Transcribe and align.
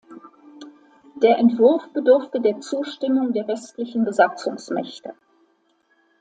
Der 1.21 1.37
Entwurf 1.37 1.87
bedurfte 1.93 2.41
der 2.41 2.59
Zustimmung 2.59 3.33
der 3.33 3.47
westlichen 3.47 4.03
Besatzungsmächte. 4.03 5.13